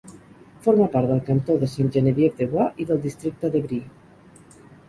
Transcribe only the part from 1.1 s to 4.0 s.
del cantó de Sainte-Geneviève-des-Bois i del districte d'Évry.